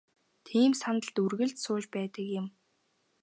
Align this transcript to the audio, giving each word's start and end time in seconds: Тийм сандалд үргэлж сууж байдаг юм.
Тийм 0.47 0.71
сандалд 0.81 1.15
үргэлж 1.23 1.57
сууж 1.63 1.83
байдаг 1.95 2.27
юм. 2.39 2.45